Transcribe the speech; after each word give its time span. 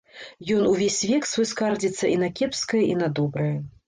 Ён 0.53 0.61
увесь 0.69 0.95
век 1.11 1.27
свой 1.31 1.45
скардзіцца 1.51 2.09
і 2.13 2.15
на 2.23 2.29
кепскае 2.39 2.81
і 2.87 2.97
на 3.03 3.11
добрае. 3.21 3.51